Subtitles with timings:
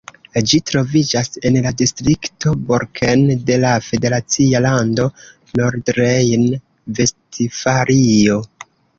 [0.51, 5.05] Ĝi troviĝas en la distrikto Borken de la federacia lando
[5.61, 8.39] Nordrejn-Vestfalio.